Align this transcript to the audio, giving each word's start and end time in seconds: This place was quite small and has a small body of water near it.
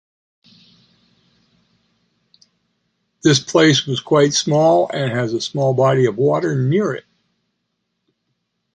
This 3.21 3.39
place 3.39 3.85
was 3.85 3.99
quite 3.99 4.33
small 4.33 4.89
and 4.91 5.11
has 5.11 5.31
a 5.31 5.39
small 5.39 5.75
body 5.75 6.07
of 6.07 6.17
water 6.17 6.55
near 6.59 6.95
it. 6.95 7.05